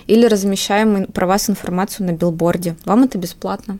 Или 0.06 0.24
размещаем 0.24 1.04
про 1.12 1.26
вас 1.26 1.50
информацию 1.50 2.06
на 2.06 2.12
билборде. 2.12 2.76
Вам 2.86 3.04
это 3.04 3.18
бесплатно. 3.18 3.78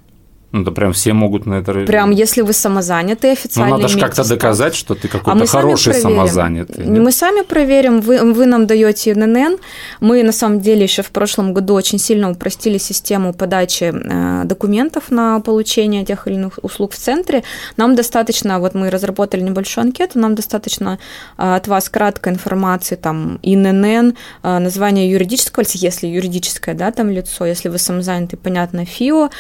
Ну, 0.54 0.62
да 0.62 0.70
прям 0.70 0.92
все 0.92 1.12
могут 1.14 1.46
на 1.46 1.54
это... 1.54 1.73
Прям, 1.84 2.12
если 2.12 2.40
вы 2.42 2.52
самозанятый 2.52 3.32
официально 3.32 3.70
Ну, 3.70 3.76
надо 3.82 3.88
же 3.88 3.99
как-то 3.99 4.23
доказать, 4.23 4.76
что 4.76 4.94
ты 4.94 5.08
какой-то 5.08 5.42
а 5.42 5.46
хороший 5.46 5.94
самозанятый. 5.94 6.87
Нет? 6.87 7.02
Мы 7.02 7.11
сами 7.11 7.42
проверим, 7.42 8.00
вы, 8.00 8.32
вы 8.32 8.46
нам 8.46 8.68
даете 8.68 9.16
ННН. 9.16 9.58
Мы, 9.99 10.23
на 10.23 10.30
самом 10.30 10.61
деле, 10.61 10.84
еще 10.84 11.02
в 11.02 11.11
прошлом 11.11 11.54
году 11.54 11.75
очень 11.75 11.99
сильно 11.99 12.30
упростили 12.30 12.78
систему 12.78 13.34
подачи 13.34 13.92
э, 13.92 14.44
документов 14.44 15.11
на 15.11 15.40
получение 15.40 16.04
тех 16.04 16.28
или 16.28 16.37
иных 16.37 16.61
услуг 16.62 16.92
в 16.92 16.99
центре. 16.99 17.42
Нам 17.76 17.96
достаточно, 17.96 18.61
вот 18.61 18.75
мы 18.75 18.90
разработали 18.90 19.40
небольшую 19.40 19.87
анкету, 19.87 20.20
нам 20.20 20.37
достаточно 20.37 21.00
э, 21.37 21.56
от 21.56 21.66
вас 21.66 21.88
краткой 21.88 22.34
информации, 22.34 22.94
там, 22.94 23.40
ИНН, 23.42 24.14
э, 24.44 24.58
название 24.61 25.11
юридического 25.11 25.62
лица, 25.62 25.78
если 25.78 26.06
юридическое, 26.06 26.76
да, 26.76 26.92
там 26.92 27.11
лицо, 27.11 27.44
если 27.44 27.68
вы 27.68 27.78
самозанятый, 27.78 28.38
понятно, 28.38 28.84
ФИО, 28.84 29.30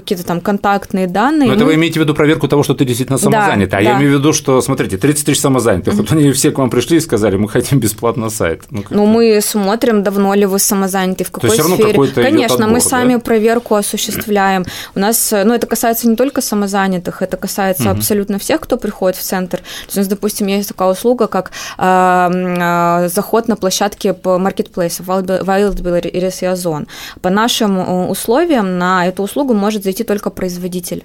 какие-то 0.00 0.24
там 0.24 0.40
контактные 0.40 1.06
данные. 1.06 1.48
Но 1.48 1.54
это 1.54 1.64
вы 1.64 1.74
имеете 1.74 2.00
в 2.00 2.02
виду 2.02 2.14
проверку 2.14 2.48
того, 2.48 2.62
что 2.62 2.74
ты 2.74 2.84
действительно 2.84 3.18
самозанятый. 3.18 3.70
Да, 3.70 3.78
а 3.78 3.82
да. 3.82 3.90
я 3.90 3.96
имею 3.98 4.16
в 4.16 4.18
виду, 4.20 4.32
что, 4.32 4.60
смотрите, 4.60 4.96
30 4.96 5.26
тысяч 5.26 5.40
самозанятых. 5.40 5.94
Вот 5.94 6.12
они 6.12 6.32
все 6.32 6.50
к 6.50 6.58
вам 6.58 6.70
пришли 6.70 6.98
и 6.98 7.00
сказали, 7.00 7.36
мы 7.36 7.48
хотим 7.48 7.78
бесплатно 7.80 8.30
сайт. 8.30 8.62
Ну, 8.70 8.84
ну 8.90 9.06
мы 9.06 9.40
смотрим, 9.40 10.02
давно 10.02 10.34
ли 10.34 10.46
вы 10.46 10.58
самозаняты, 10.58 11.24
в 11.24 11.30
какой 11.30 11.50
То 11.50 11.56
есть, 11.56 11.74
сфере. 11.74 12.06
Конечно, 12.14 12.56
отбор, 12.56 12.70
мы 12.70 12.80
сами 12.80 13.14
да? 13.14 13.20
проверку 13.20 13.74
осуществляем. 13.74 14.64
У 14.94 15.00
нас, 15.00 15.32
ну, 15.32 15.54
это 15.54 15.66
касается 15.66 16.08
не 16.08 16.16
только 16.16 16.40
самозанятых, 16.40 17.22
это 17.22 17.36
касается 17.36 17.90
угу. 17.90 17.98
абсолютно 17.98 18.38
всех, 18.38 18.60
кто 18.60 18.76
приходит 18.76 19.18
в 19.18 19.22
центр. 19.22 19.58
То 19.92 19.98
есть, 20.00 20.10
допустим, 20.10 20.46
есть 20.46 20.68
такая 20.68 20.90
услуга, 20.90 21.26
как 21.26 21.50
э, 21.78 21.84
э, 21.84 23.08
заход 23.08 23.48
на 23.48 23.56
площадке 23.56 24.12
по 24.12 24.38
маркетплейсу 24.38 25.02
Wildberry 25.02 26.08
и 26.08 26.46
Озон. 26.46 26.86
По 27.20 27.30
нашим 27.30 27.78
э, 27.78 28.06
условиям 28.08 28.78
на 28.78 29.06
эту 29.06 29.22
услугу 29.22 29.54
может 29.54 29.82
зайти 29.88 30.04
только 30.04 30.30
производитель. 30.30 31.04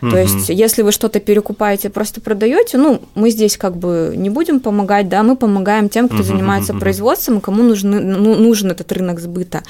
То 0.00 0.16
есть, 0.16 0.48
если 0.48 0.82
вы 0.82 0.92
что-то 0.92 1.20
перекупаете, 1.20 1.90
просто 1.90 2.20
продаете, 2.20 2.78
ну, 2.78 3.02
мы 3.14 3.30
здесь 3.30 3.56
как 3.56 3.76
бы 3.76 4.14
не 4.16 4.30
будем 4.30 4.60
помогать, 4.60 5.08
да, 5.08 5.22
мы 5.22 5.36
помогаем 5.36 5.88
тем, 5.88 6.08
кто 6.08 6.22
занимается 6.22 6.74
производством, 6.74 7.38
и 7.38 7.40
кому 7.40 7.62
нужны, 7.62 8.00
ну, 8.00 8.34
нужен 8.36 8.70
этот 8.70 8.92
рынок 8.92 9.20
сбыта. 9.20 9.62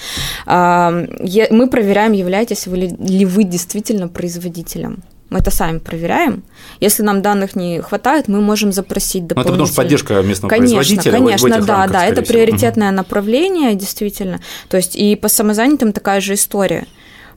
Мы 0.47 1.69
проверяем, 1.71 2.13
являетесь 2.13 2.67
вы 2.67 2.77
ли 2.77 3.25
вы 3.25 3.45
действительно 3.45 4.09
производителем. 4.09 5.03
Мы 5.31 5.39
это 5.39 5.51
сами 5.53 5.79
проверяем. 5.79 6.43
Если 6.81 7.05
нам 7.05 7.23
данных 7.23 7.55
не 7.55 7.81
хватает, 7.81 8.27
мы 8.27 8.41
можем 8.41 8.73
запросить 8.73 9.29
дополнительно. 9.29 9.35
Ну, 9.35 9.41
это 9.43 9.51
потому 9.53 9.67
что 9.67 9.77
поддержка 9.77 10.23
местного 10.23 10.51
конечно, 10.51 10.77
производителя 10.77 11.13
Конечно, 11.13 11.49
в 11.49 11.53
этих 11.53 11.67
да, 11.67 11.77
рамках, 11.77 11.93
да, 11.93 12.07
это 12.07 12.23
всего. 12.23 12.35
приоритетное 12.35 12.89
угу. 12.89 12.97
направление, 12.97 13.75
действительно. 13.75 14.41
То 14.69 14.77
есть 14.77 14.97
и 14.97 15.15
по 15.15 15.29
самозанятым 15.29 15.93
такая 15.93 16.21
же 16.21 16.35
история. 16.35 16.87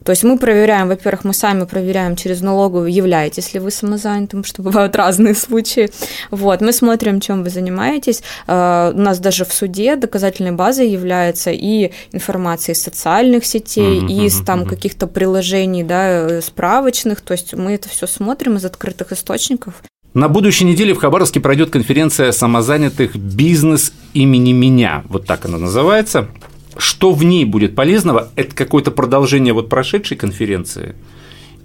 То 0.04 0.12
есть 0.12 0.22
мы 0.22 0.38
проверяем, 0.38 0.88
во-первых, 0.88 1.24
мы 1.24 1.34
сами 1.34 1.64
проверяем 1.64 2.14
через 2.14 2.42
налоговую, 2.42 2.92
являетесь 2.92 3.54
ли 3.54 3.60
вы 3.60 3.70
самозанятым, 3.70 4.44
что 4.44 4.62
бывают 4.62 4.94
разные 5.04 5.34
случаи. 5.34 5.90
Вот, 6.30 6.60
мы 6.60 6.72
смотрим, 6.72 7.20
чем 7.20 7.42
вы 7.42 7.50
занимаетесь. 7.50 8.22
Э, 8.46 8.92
у 8.94 8.98
нас 8.98 9.18
даже 9.18 9.44
в 9.44 9.52
суде 9.52 9.96
доказательной 9.96 10.52
базой 10.52 10.88
является 10.90 11.50
и 11.50 11.90
информация 12.12 12.74
из 12.74 12.82
социальных 12.82 13.46
сетей, 13.46 14.00
mm-hmm, 14.00 14.12
и 14.12 14.26
из 14.26 14.40
там 14.42 14.62
mm-hmm. 14.62 14.68
каких-то 14.68 15.06
приложений, 15.06 15.84
да, 15.84 16.06
э, 16.06 16.40
справочных. 16.42 17.22
То 17.22 17.32
есть 17.32 17.54
мы 17.54 17.72
это 17.72 17.88
все 17.88 18.06
смотрим 18.06 18.56
из 18.56 18.64
открытых 18.64 19.12
источников. 19.12 19.74
На 20.12 20.28
будущей 20.28 20.64
неделе 20.64 20.94
в 20.94 20.98
Хабаровске 20.98 21.40
пройдет 21.40 21.70
конференция 21.70 22.30
самозанятых 22.30 23.16
«Бизнес 23.16 23.92
имени 24.12 24.52
меня». 24.52 25.02
Вот 25.08 25.26
так 25.26 25.46
она 25.46 25.58
называется. 25.58 26.28
Что 26.76 27.12
в 27.12 27.22
ней 27.24 27.44
будет 27.44 27.74
полезного? 27.74 28.30
Это 28.36 28.54
какое-то 28.54 28.90
продолжение 28.90 29.52
вот 29.52 29.68
прошедшей 29.68 30.16
конференции? 30.16 30.94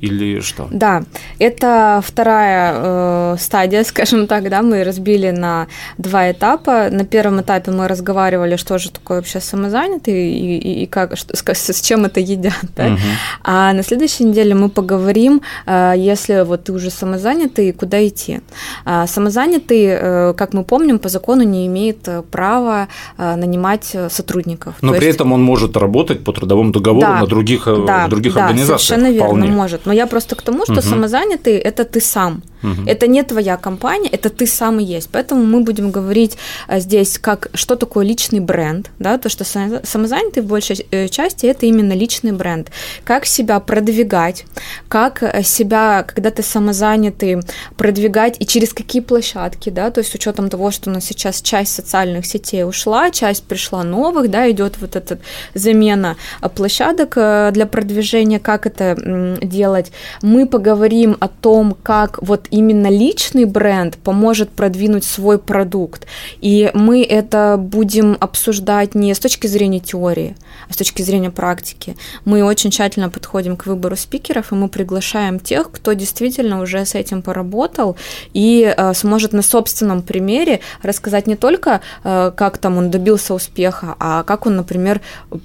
Или 0.02 0.40
что? 0.42 0.68
Да, 0.72 1.04
это 1.40 2.02
вторая 2.06 2.74
э, 2.76 3.36
стадия, 3.40 3.84
скажем 3.86 4.28
так, 4.28 4.50
да, 4.50 4.62
мы 4.62 4.84
разбили 4.84 5.32
на 5.32 5.68
два 5.98 6.32
этапа. 6.32 6.90
На 6.90 7.06
первом 7.06 7.42
этапе 7.42 7.72
мы 7.72 7.88
разговаривали, 7.88 8.56
что 8.56 8.78
же 8.78 8.92
такое 8.92 9.18
вообще 9.18 9.40
самозанятый 9.40 10.32
и, 10.32 10.58
и, 10.58 10.84
и 10.84 10.86
как, 10.86 11.18
что, 11.18 11.36
с, 11.36 11.44
с 11.44 11.82
чем 11.82 12.06
это 12.06 12.20
едят, 12.20 12.54
да? 12.76 12.88
угу. 12.88 13.00
А 13.44 13.74
на 13.74 13.84
следующей 13.84 14.26
неделе 14.26 14.56
мы 14.56 14.70
поговорим, 14.70 15.42
э, 15.66 15.94
если 15.98 16.44
вот 16.44 16.66
ты 16.66 16.74
уже 16.74 16.90
самозанятый, 16.90 17.74
куда 17.74 18.06
идти. 18.08 18.42
А 18.86 19.08
самозанятый, 19.08 19.86
э, 19.90 20.34
как 20.38 20.54
мы 20.54 20.64
помним, 20.64 21.00
по 21.00 21.10
закону 21.10 21.44
не 21.44 21.68
имеет 21.68 22.08
права 22.32 22.88
э, 23.18 23.36
нанимать 23.36 23.96
сотрудников. 24.10 24.76
Но 24.82 24.94
То 24.94 25.00
при 25.00 25.08
есть... 25.08 25.16
этом 25.16 25.34
он 25.34 25.44
может 25.44 25.78
работать 25.78 26.24
по 26.24 26.32
трудовому 26.32 26.72
договору 26.72 27.02
да, 27.02 27.20
на 27.20 27.28
других, 27.28 27.68
э, 27.68 27.84
да, 27.86 28.08
других 28.08 28.34
да, 28.34 28.46
организациях. 28.46 28.82
Совершенно 28.82 29.12
верно, 29.14 29.46
может. 29.48 29.86
Но 29.90 29.94
я 29.94 30.06
просто 30.06 30.36
к 30.36 30.44
тому, 30.44 30.66
что 30.66 30.74
угу. 30.74 30.82
самозанятый– 30.82 31.58
это 31.70 31.84
ты 31.84 32.00
сам. 32.00 32.44
Угу. 32.64 32.88
Это 32.88 33.08
не 33.08 33.24
твоя 33.24 33.58
компания, 33.58 34.10
это 34.10 34.30
ты 34.30 34.46
сам 34.48 34.80
и 34.80 34.84
есть. 34.84 35.10
Поэтому 35.12 35.44
мы 35.44 35.62
будем 35.62 35.92
говорить 35.92 36.38
а, 36.68 36.80
здесь, 36.80 37.18
как, 37.18 37.50
что 37.54 37.76
такое 37.76 38.06
личный 38.06 38.40
бренд, 38.40 38.92
да, 39.00 39.18
то, 39.18 39.30
что 39.30 39.44
самозанятый 39.44 40.44
в 40.44 40.48
большей 40.48 40.86
э, 40.92 41.08
части 41.08 41.46
это 41.46 41.66
именно 41.66 41.94
личный 41.94 42.32
бренд. 42.32 42.72
Как 43.04 43.26
себя 43.26 43.60
продвигать, 43.60 44.46
как 44.88 45.24
э, 45.24 45.44
себя, 45.44 46.04
когда 46.04 46.32
ты 46.32 46.44
самозанятый, 46.44 47.40
продвигать 47.78 48.36
и 48.40 48.46
через 48.46 48.74
какие 48.74 49.02
площадки, 49.02 49.70
да, 49.70 49.92
то 49.92 50.00
есть 50.00 50.12
с 50.12 50.16
учетом 50.16 50.50
того, 50.50 50.72
что 50.72 50.90
у 50.90 50.94
нас 50.94 51.06
сейчас 51.06 51.42
часть 51.42 51.74
социальных 51.74 52.26
сетей 52.26 52.64
ушла, 52.64 53.10
часть 53.12 53.44
пришла 53.44 53.84
новых, 53.84 54.30
да, 54.30 54.50
идет 54.52 54.78
вот 54.80 54.96
эта 54.96 55.20
замена 55.54 56.18
площадок 56.56 57.14
э, 57.16 57.52
для 57.54 57.66
продвижения, 57.66 58.40
как 58.40 58.66
это 58.66 59.38
делать. 59.42 59.92
Мы 60.22 60.46
поговорим 60.46 61.16
о 61.20 61.28
том, 61.28 61.76
как 61.84 62.22
вот 62.22 62.49
именно 62.52 62.88
личный 62.88 63.46
бренд 63.46 63.98
поможет 63.98 64.50
продвинуть 64.50 65.04
свой 65.04 65.38
продукт. 65.40 66.06
И 66.42 66.72
мы 66.74 67.04
это 67.04 67.58
будем 67.58 68.18
обсуждать 68.20 68.96
не 68.96 69.14
с 69.14 69.20
точки 69.20 69.48
зрения 69.48 69.80
теории, 69.80 70.36
а 70.70 70.74
с 70.74 70.78
точки 70.78 71.02
зрения 71.02 71.32
практики. 71.32 71.96
Мы 72.26 72.44
очень 72.44 72.72
тщательно 72.72 73.10
подходим 73.10 73.58
к 73.58 73.66
выбору 73.66 73.96
спикеров, 73.96 74.52
и 74.52 74.56
мы 74.56 74.70
приглашаем 74.70 75.40
тех, 75.40 75.72
кто 75.72 75.94
действительно 75.94 76.62
уже 76.62 76.86
с 76.86 76.96
этим 76.96 77.22
поработал 77.22 77.98
и 78.34 78.74
э, 78.76 78.94
сможет 78.94 79.34
на 79.34 79.42
собственном 79.42 80.02
примере 80.02 80.62
рассказать 80.82 81.28
не 81.28 81.36
только, 81.36 81.82
э, 82.04 82.32
как 82.36 82.58
там 82.58 82.78
он 82.78 82.92
добился 82.92 83.34
успеха, 83.34 83.96
а 84.00 84.24
как 84.24 84.46
он, 84.46 84.56
например, 84.56 85.02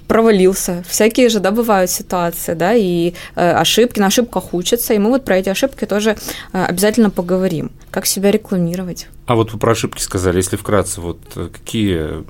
провалился. 0.07 0.83
Всякие 0.87 1.29
же, 1.29 1.39
да, 1.39 1.51
бывают 1.51 1.91
ситуации, 1.91 2.53
да, 2.53 2.73
и 2.73 3.13
э, 3.35 3.51
ошибки, 3.51 3.99
на 3.99 4.07
ошибках 4.07 4.53
учатся, 4.53 4.93
и 4.93 4.97
мы 4.97 5.09
вот 5.09 5.25
про 5.25 5.37
эти 5.37 5.49
ошибки 5.49 5.85
тоже 5.85 6.17
э, 6.53 6.65
обязательно 6.65 6.94
обязательно 6.95 7.09
поговорим, 7.09 7.71
как 7.91 8.05
себя 8.05 8.31
рекламировать. 8.31 9.07
А 9.25 9.35
вот 9.35 9.51
вы 9.51 9.59
про 9.59 9.71
ошибки 9.71 10.01
сказали, 10.01 10.37
если 10.37 10.55
вкратце, 10.55 11.01
вот 11.01 11.19
э, 11.35 11.49
какие, 11.51 12.23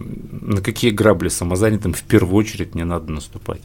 на 0.44 0.62
какие 0.62 0.92
грабли 0.92 1.30
самозанятым 1.30 1.94
в 1.94 2.04
первую 2.04 2.36
очередь 2.36 2.74
не 2.76 2.84
надо 2.84 3.12
наступать? 3.12 3.62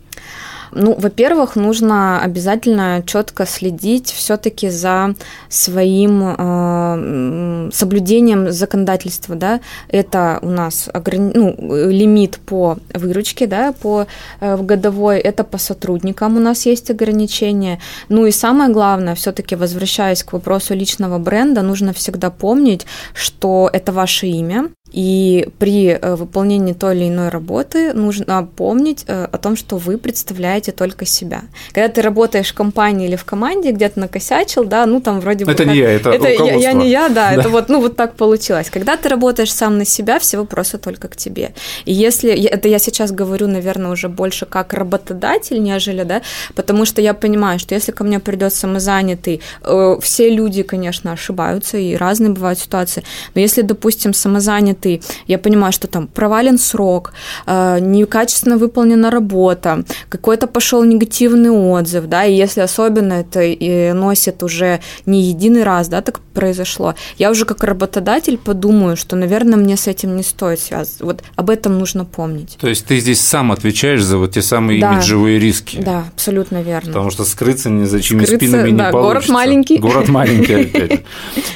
Ну, 0.73 0.95
во-первых, 0.99 1.57
нужно 1.57 2.21
обязательно 2.21 3.03
четко 3.07 3.47
следить 3.47 4.11
все-таки 4.11 4.71
за 4.71 5.15
своим 5.49 6.35
э, 6.37 7.71
соблюдением 7.73 8.53
законодательства, 8.53 9.35
да. 9.35 9.61
Это 9.89 10.39
у 10.43 10.51
нас 10.51 10.89
ограни... 10.93 11.33
ну, 11.35 11.55
лимит 11.91 12.39
по 12.39 12.79
выручке, 12.95 13.47
да, 13.47 13.73
по 13.73 14.07
э, 14.41 14.57
годовой. 14.57 15.19
Это 15.19 15.45
по 15.45 15.59
сотрудникам 15.59 16.37
у 16.37 16.41
нас 16.41 16.67
есть 16.67 16.91
ограничения. 16.91 17.81
Ну 18.09 18.27
и 18.27 18.31
самое 18.31 18.71
главное, 18.71 19.15
все-таки 19.15 19.57
возвращаясь 19.57 20.23
к 20.23 20.33
вопросу 20.33 20.75
личного 20.75 21.19
бренда, 21.19 21.63
нужно 21.63 21.93
всегда 21.93 22.31
помнить, 22.31 22.87
что 23.15 23.71
это 23.73 23.93
ваше 23.93 24.27
имя, 24.27 24.71
И 24.93 25.49
при 25.59 25.89
э, 25.89 26.15
выполнении 26.17 26.73
той 26.73 26.97
или 26.97 27.09
иной 27.09 27.29
работы 27.29 27.93
нужно 27.93 28.49
помнить 28.57 29.05
э, 29.07 29.29
о 29.31 29.39
том, 29.39 29.57
что 29.57 29.77
вы 29.77 29.99
представляете 29.99 30.73
только 30.73 31.07
себя. 31.07 31.43
Когда 31.73 31.89
ты 31.89 32.03
работаешь 32.03 32.51
в 32.51 32.55
компании 32.55 33.07
или 33.07 33.17
в 33.17 33.25
команде, 33.25 33.71
где-то 33.71 34.01
накосячил, 34.01 34.65
да, 34.65 34.87
ну 34.87 35.01
там 35.01 35.21
вроде 35.21 35.45
бы... 35.45 35.53
Это 35.53 35.65
как... 35.65 35.73
не 35.73 35.79
я, 35.79 35.91
это, 35.91 36.11
это 36.11 36.29
я, 36.29 36.55
я 36.55 36.73
не 36.73 36.91
я, 36.91 37.09
да, 37.09 37.21
да, 37.21 37.41
это 37.41 37.49
вот, 37.49 37.69
ну 37.69 37.81
вот 37.81 37.97
так 37.97 38.17
получилось. 38.17 38.71
Когда 38.71 38.97
ты 38.97 39.09
работаешь 39.09 39.53
сам 39.53 39.79
на 39.79 39.85
себя, 39.85 40.19
все 40.19 40.39
вопросы 40.39 40.79
только 40.79 41.09
к 41.09 41.17
тебе. 41.17 41.53
И 41.85 41.93
если, 41.93 42.31
это 42.31 42.69
я 42.69 42.79
сейчас 42.79 43.13
говорю, 43.13 43.47
наверное, 43.47 43.91
уже 43.91 44.09
больше 44.09 44.47
как 44.47 44.73
работодатель, 44.75 45.63
нежели, 45.63 46.03
да, 46.05 46.23
потому 46.55 46.85
что 46.85 47.03
я 47.03 47.15
понимаю, 47.15 47.59
что 47.59 47.75
если 47.75 47.93
ко 47.93 48.05
мне 48.05 48.19
придет 48.19 48.55
самозанятый, 48.55 49.41
э, 49.63 49.97
все 50.01 50.31
люди, 50.31 50.63
конечно, 50.63 51.13
ошибаются, 51.13 51.79
и 51.79 51.95
разные 51.97 52.31
бывают 52.31 52.59
ситуации, 52.59 53.03
но 53.35 53.41
если, 53.41 53.63
допустим, 53.63 54.15
самозанятый, 54.15 54.80
я 55.27 55.39
понимаю, 55.39 55.73
что 55.73 55.87
там 55.87 56.07
провален 56.07 56.59
срок, 56.59 57.13
э, 57.47 57.79
некачественно 57.81 58.57
выполнена 58.57 59.11
работа, 59.11 59.85
какой-то 60.09 60.47
пошел 60.47 60.85
негативный 60.85 61.51
отзыв, 61.51 62.07
да, 62.07 62.25
и 62.25 62.35
если 62.35 62.61
особенно 62.61 63.15
это 63.15 63.43
и 63.43 63.93
носит 63.93 64.43
уже 64.43 64.81
не 65.07 65.23
единый 65.23 65.65
раз, 65.65 65.89
да, 65.89 66.01
так 66.01 66.21
произошло, 66.35 66.95
я 67.19 67.31
уже 67.31 67.45
как 67.45 67.65
работодатель 67.65 68.39
подумаю, 68.39 68.97
что, 68.97 69.17
наверное, 69.17 69.59
мне 69.59 69.77
с 69.77 69.87
этим 69.87 70.17
не 70.17 70.23
стоит 70.23 70.61
связываться. 70.61 71.05
Вот 71.05 71.23
об 71.37 71.51
этом 71.51 71.79
нужно 71.79 72.05
помнить. 72.05 72.57
То 72.61 72.69
есть 72.69 72.87
ты 72.87 72.99
здесь 73.01 73.21
сам 73.21 73.53
отвечаешь 73.53 74.03
за 74.03 74.19
вот 74.19 74.33
те 74.33 74.43
самые 74.43 74.81
да. 74.81 74.95
имиджевые 74.95 75.39
риски. 75.39 75.79
Да, 75.79 76.05
абсолютно 76.13 76.63
верно. 76.63 76.89
Потому 76.89 77.11
что 77.11 77.25
скрыться 77.25 77.71
ни 77.71 77.85
за 77.85 78.01
чьими 78.01 78.25
скрыться, 78.25 78.47
спинами 78.47 78.71
да, 78.77 78.87
не 78.87 78.93
получится. 78.93 79.01
Город 79.01 79.29
маленький. 79.29 79.79
Город 79.79 80.09
маленький, 80.09 80.55
опять 80.55 81.05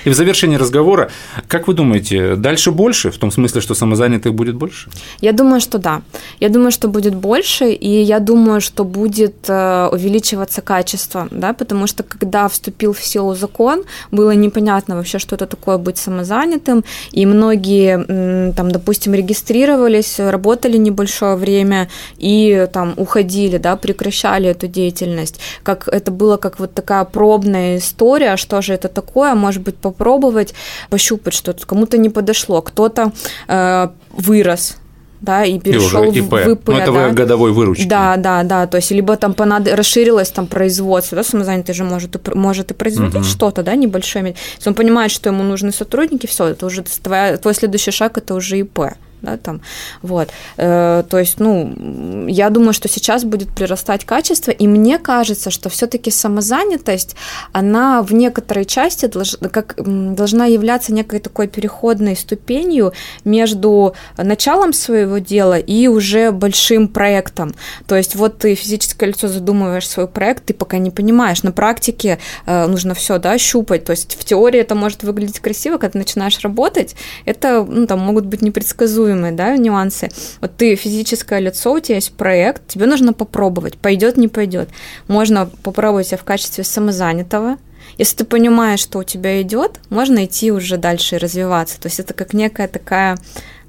И 0.05 0.11
в 0.11 0.15
завершении 0.15 0.57
разговора, 0.57 1.11
как 1.49 1.69
вы 1.69 1.75
думаете, 1.75 2.37
дальше 2.37 2.71
больше, 2.71 3.11
в 3.15 3.19
том 3.19 3.31
смысле, 3.31 3.61
что 3.61 3.75
самозанятых 3.75 4.35
будет 4.35 4.57
больше? 4.57 4.91
Я 5.21 5.33
думаю, 5.33 5.61
что 5.61 5.79
да. 5.79 6.03
Я 6.45 6.51
думаю, 6.51 6.73
что 6.73 6.89
будет 6.89 7.15
больше, 7.15 7.71
и 7.71 8.03
я 8.03 8.21
думаю, 8.21 8.61
что 8.61 8.85
будет 8.85 9.49
э, 9.49 9.89
увеличиваться 9.91 10.61
качество, 10.61 11.27
да, 11.31 11.55
потому 11.55 11.87
что 11.87 12.03
когда 12.03 12.47
вступил 12.49 12.93
в 12.93 13.03
силу 13.03 13.35
закон, 13.35 13.85
было 14.11 14.33
непонятно 14.33 14.97
вообще, 14.97 15.19
что 15.19 15.37
это 15.37 15.47
такое 15.47 15.79
быть 15.79 15.97
самозанятым, 15.97 16.85
и 17.13 17.25
многие, 17.25 18.53
там, 18.53 18.71
допустим, 18.71 19.15
регистрировались, 19.15 20.21
работали 20.21 20.77
небольшое 20.77 21.37
время 21.37 21.89
и 22.19 22.69
там 22.75 22.93
уходили, 22.99 23.57
да, 23.57 23.77
прекращали 23.77 24.51
эту 24.51 24.67
деятельность, 24.67 25.41
как 25.63 25.89
это 25.89 26.11
было 26.11 26.37
как 26.37 26.61
вот 26.61 26.75
такая 26.75 27.05
пробная 27.05 27.79
история, 27.79 28.37
что 28.37 28.61
же 28.61 28.75
это 28.75 28.89
такое, 28.89 29.35
может 29.35 29.63
быть, 29.63 29.77
попробовать, 29.77 30.53
пощупать 30.91 31.33
что-то, 31.33 31.67
кому-то 31.67 31.97
не 31.97 32.11
подошло, 32.11 32.61
кто-то 32.61 33.13
э, 33.49 33.89
вырос, 34.11 34.77
да, 35.21 35.45
и 35.45 35.59
перешел 35.59 36.05
и 36.05 36.21
в 36.21 36.27
ИП. 36.27 36.69
Ну, 36.69 36.75
это 36.75 36.93
да. 36.93 37.11
годовой 37.11 37.53
выручки. 37.53 37.87
Да, 37.87 38.17
да, 38.17 38.43
да, 38.43 38.67
то 38.67 38.77
есть 38.77 38.91
либо 38.91 39.17
там 39.17 39.35
понад... 39.35 39.67
расширилось 39.69 40.31
там 40.31 40.47
производство, 40.47 41.17
да, 41.17 41.25
самозанятый 41.25 41.75
же 41.75 41.85
может 41.85 42.17
и, 42.17 42.35
может 42.35 42.71
и 42.71 42.75
производить 42.75 43.15
угу. 43.15 43.25
что-то, 43.25 43.63
да, 43.63 43.75
небольшое. 43.75 44.35
Если 44.57 44.69
он 44.69 44.75
понимает, 44.75 45.11
что 45.11 45.31
ему 45.31 45.43
нужны 45.43 45.73
сотрудники, 45.73 46.27
все, 46.27 46.49
это 46.49 46.67
уже 46.67 46.83
твоя, 46.83 47.37
твой 47.39 47.55
следующий 47.55 47.91
шаг, 47.91 48.19
это 48.19 48.35
уже 48.35 48.59
ИП 48.59 48.81
да, 49.25 49.37
там, 49.37 49.61
вот, 50.03 50.29
э, 50.57 51.03
то 51.09 51.19
есть, 51.19 51.41
ну, 51.41 52.27
я 52.29 52.51
думаю, 52.51 52.73
что 52.73 52.89
сейчас 52.89 53.25
будет 53.25 53.49
прирастать 53.49 54.05
качество, 54.05 54.51
и 54.51 54.67
мне 54.67 54.99
кажется, 54.99 55.51
что 55.51 55.69
все-таки 55.69 56.11
самозанятость, 56.11 57.17
она 57.53 58.03
в 58.03 58.13
некоторой 58.13 58.65
части 58.65 59.07
долж, 59.07 59.37
как, 59.51 59.75
должна 59.77 60.47
являться 60.47 60.93
некой 60.93 61.21
такой 61.21 61.49
переходной 61.49 62.17
ступенью 62.17 62.93
между 63.25 63.95
началом 64.17 64.73
своего 64.73 65.19
дела 65.19 65.59
и 65.59 65.89
уже 65.89 66.31
большим 66.31 66.89
проектом, 66.89 67.55
то 67.87 67.97
есть 67.97 68.15
вот 68.15 68.39
ты 68.39 68.55
физическое 68.55 69.07
лицо 69.07 69.29
задумываешь 69.29 69.89
свой 69.89 70.07
проект, 70.07 70.45
ты 70.47 70.55
пока 70.55 70.79
не 70.79 70.91
понимаешь, 70.91 71.43
на 71.43 71.53
практике 71.53 72.19
э, 72.47 72.67
нужно 72.67 72.95
все, 72.95 73.19
да, 73.19 73.39
щупать, 73.39 73.85
то 73.85 73.93
есть 73.93 74.17
в 74.19 74.25
теории 74.25 74.61
это 74.61 74.75
может 74.75 75.03
выглядеть 75.03 75.41
красиво, 75.41 75.79
когда 75.79 75.93
ты 75.93 75.99
начинаешь 75.99 76.39
работать, 76.41 76.95
это, 77.25 77.65
ну, 77.69 77.87
там 77.87 78.01
могут 78.01 78.27
быть 78.27 78.43
непредсказуемые 78.43 79.14
предсказуемые, 79.15 79.33
да, 79.33 79.57
нюансы. 79.57 80.11
Вот 80.41 80.57
ты 80.57 80.75
физическое 80.77 81.41
лицо, 81.41 81.73
у 81.73 81.81
тебя 81.81 81.97
есть 81.97 82.13
проект, 82.13 82.67
тебе 82.69 82.87
нужно 82.87 83.13
попробовать, 83.13 83.79
пойдет, 83.79 84.17
не 84.17 84.29
пойдет. 84.29 84.69
Можно 85.09 85.47
попробовать 85.63 86.09
себя 86.09 86.19
в 86.19 86.25
качестве 86.25 86.65
самозанятого, 86.65 87.59
если 87.99 88.17
ты 88.19 88.25
понимаешь, 88.25 88.81
что 88.81 88.99
у 88.99 89.05
тебя 89.05 89.41
идет, 89.43 89.79
можно 89.89 90.25
идти 90.25 90.51
уже 90.51 90.79
дальше 90.79 91.15
и 91.15 91.19
развиваться. 91.19 91.81
То 91.81 91.87
есть 91.87 92.01
это 92.01 92.13
как 92.13 92.33
некая 92.33 92.67
такая 92.67 93.17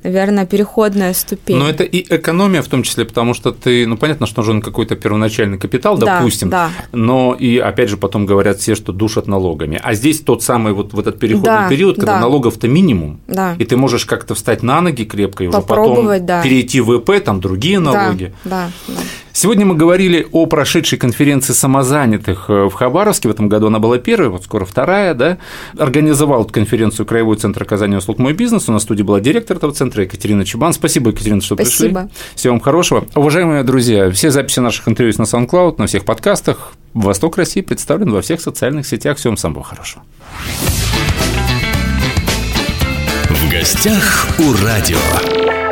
наверное, 0.06 0.46
переходная 0.46 1.13
ступень. 1.13 1.58
Но 1.58 1.70
это 1.70 1.84
и 1.84 2.06
экономия 2.15 2.62
в 2.62 2.68
том 2.68 2.84
числе, 2.84 3.06
потому 3.06 3.34
что 3.34 3.52
ты, 3.52 3.86
ну, 3.88 3.98
понятно, 3.98 4.28
что 4.28 4.41
нужен 4.41 4.62
какой-то 4.62 4.96
первоначальный 4.96 5.58
капитал, 5.58 5.98
да, 5.98 6.18
допустим, 6.18 6.50
да. 6.50 6.70
но 6.91 7.34
и, 7.34 7.58
опять 7.58 7.89
же, 7.89 7.98
потом 7.98 8.26
говорят 8.26 8.60
все, 8.60 8.76
что 8.76 8.91
душат 8.91 9.28
налогами. 9.28 9.80
А 9.84 9.94
здесь 9.94 10.22
тот 10.22 10.44
самый 10.44 10.74
вот 10.74 10.94
в 10.94 11.00
этот 11.00 11.20
переходный 11.20 11.46
да, 11.46 11.70
период, 11.70 11.96
когда 11.96 12.13
да. 12.13 12.20
налогов-то 12.20 12.68
минимум, 12.68 13.20
да. 13.28 13.56
и 13.58 13.65
ты 13.65 13.78
можешь 13.78 14.06
как-то 14.06 14.36
встать 14.36 14.63
на 14.63 14.82
ноги 14.82 15.04
крепко 15.04 15.44
и 15.44 15.48
уже 15.48 15.62
потом 15.62 16.26
да. 16.26 16.41
перейти 16.41 16.82
в 16.82 16.94
ИП, 16.94 17.24
там 17.24 17.41
другие 17.41 17.80
налоги. 17.80 18.34
Да, 18.44 18.70
да, 18.88 18.94
да. 18.96 19.02
Сегодня 19.36 19.65
мы 19.65 19.76
говорили 19.76 20.26
о 20.32 20.45
прошедшей 20.45 20.98
конференции 20.98 21.52
самозанятых 21.52 22.45
э, 22.48 22.69
в 22.69 22.71
Хабаровске. 22.71 23.28
В 23.28 23.32
этом 23.32 23.50
году 23.50 23.67
она 23.67 23.80
была 23.80 23.98
первая, 23.98 24.30
вот 24.30 24.45
скоро 24.45 24.63
вторая, 24.63 25.13
да. 25.13 25.39
Организовал 25.78 26.43
эту 26.45 26.54
конференцию 26.54 27.06
Краевой 27.06 27.36
центр 27.36 27.63
оказания 27.63 27.98
услуг 27.98 28.17
«Мой 28.17 28.32
бизнес». 28.32 28.69
У 28.69 28.71
нас 28.71 28.84
в 28.84 28.86
студии 28.86 29.04
была 29.04 29.19
директор 29.19 29.58
этого 29.58 29.74
центра 29.74 30.04
Екатерина 30.04 30.45
Чубан. 30.45 30.71
Спасибо, 30.71 31.12
Екатерина, 31.12 31.41
что 31.41 31.56
Спасибо. 31.56 32.04
пришли. 32.04 32.12
Всего 32.36 32.54
вам 32.54 32.62
хорошего. 32.62 33.06
Уважаемые 33.13 33.63
друзья, 33.63 34.10
все 34.12 34.32
записи 34.32 34.62
наших 34.62 34.88
интервью 34.88 35.13
на 35.17 35.24
SoundCloud, 35.24 35.76
на 35.80 35.88
всех 35.88 36.06
подкастах. 36.06 36.71
Восток 36.93 37.36
России 37.36 37.60
представлен 37.60 38.12
во 38.12 38.21
всех 38.21 38.39
социальных 38.39 38.88
сетях. 38.88 39.17
Всем 39.17 39.36
самого 39.36 39.65
хорошего. 39.65 40.02
В 43.28 43.52
гостях 43.52 44.30
у 44.39 44.54
радио. 44.65 45.64